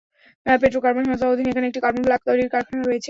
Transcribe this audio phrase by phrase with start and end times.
[0.45, 2.99] Petro-carbon সংস্থার অধীনে এখানে একটি কার্বন-ব্ল্যাক তৈরির কারখানা রয়েছে।